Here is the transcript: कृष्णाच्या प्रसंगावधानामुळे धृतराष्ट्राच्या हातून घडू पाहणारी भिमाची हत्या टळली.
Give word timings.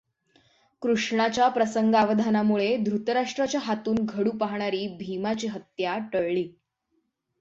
कृष्णाच्या 0.81 1.47
प्रसंगावधानामुळे 1.47 2.75
धृतराष्ट्राच्या 2.77 3.61
हातून 3.61 3.95
घडू 4.05 4.31
पाहणारी 4.31 4.87
भिमाची 4.99 5.47
हत्या 5.47 5.97
टळली. 6.13 6.47